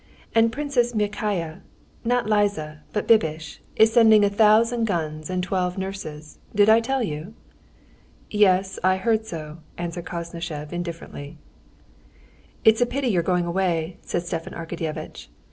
[0.33, 6.39] "And Princess Myakaya—not Liza, but Bibish—is sending a thousand guns and twelve nurses.
[6.55, 7.35] Did I tell you?"
[8.27, 11.37] "Yes, I heard so," answered Koznishev indifferently.
[12.63, 15.27] "It's a pity you're going away," said Stepan Arkadyevitch.